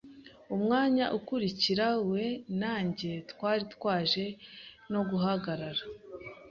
[0.55, 2.23] umwanya ukurikira we
[2.61, 4.25] na njye twari twaje
[4.91, 5.83] no guhagarara.